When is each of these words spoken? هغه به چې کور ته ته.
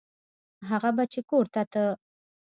هغه 0.69 0.89
به 0.95 1.03
چې 1.13 1.19
کور 1.29 1.45
ته 1.53 1.61
ته. 1.71 1.83